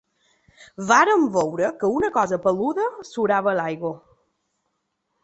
Vàrem 0.91 1.27
veure 1.35 1.69
que 1.83 1.89
una 1.97 2.09
cosa 2.15 2.39
peluda 2.47 2.87
surava 3.11 3.53
a 3.53 3.55
l’aigua. 3.61 3.93